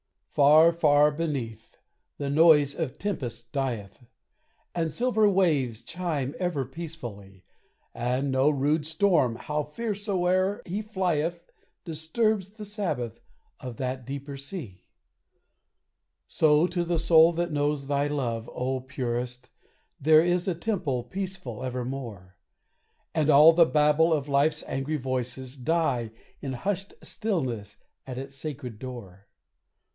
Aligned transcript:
Far, 0.31 0.71
far 0.71 1.11
beneath, 1.11 1.77
the 2.17 2.29
noise 2.29 2.73
of 2.73 2.97
tempest 2.97 3.51
dieth, 3.51 4.07
And 4.73 4.89
silver 4.89 5.29
waves 5.29 5.81
chime 5.81 6.33
ever 6.39 6.65
peacefully; 6.65 7.43
And 7.93 8.31
no 8.31 8.49
rude 8.49 8.85
storm, 8.87 9.35
how 9.35 9.61
fierce 9.61 10.05
soe'er 10.05 10.63
he 10.65 10.81
flieth, 10.81 11.43
Disturbs 11.85 12.51
the 12.51 12.65
sabbath 12.65 13.19
of 13.59 13.75
that 13.77 14.05
deeper 14.05 14.37
sea. 14.37 14.85
So 16.27 16.65
to 16.65 16.83
the 16.83 16.97
soul 16.97 17.31
that 17.33 17.51
knows 17.51 17.85
thy 17.85 18.07
love, 18.07 18.49
O 18.53 18.79
Purest, 18.79 19.49
There 19.99 20.23
is 20.23 20.47
a 20.47 20.55
temple 20.55 21.03
peaceful 21.03 21.61
evermore! 21.63 22.37
And 23.13 23.29
all 23.29 23.51
the 23.53 23.65
babble 23.65 24.13
of 24.13 24.29
life's 24.29 24.63
angry 24.65 24.97
voices 24.97 25.57
Die 25.57 26.09
in 26.41 26.53
hushed 26.53 26.95
stillness 27.03 27.77
at 28.07 28.17
its 28.17 28.33
sacred 28.33 28.79
door. 28.79 29.27